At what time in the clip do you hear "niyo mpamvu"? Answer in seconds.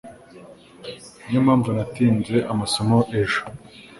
1.23-1.69